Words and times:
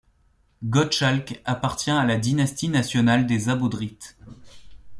Gottschalk 0.65 1.39
appartient 1.45 1.91
à 1.91 2.03
la 2.05 2.17
dynastie 2.17 2.69
nationale 2.69 3.27
des 3.27 3.49
Abodrites. 3.49 4.17